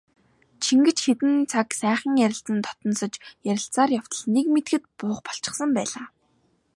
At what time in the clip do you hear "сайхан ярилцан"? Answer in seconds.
1.81-2.57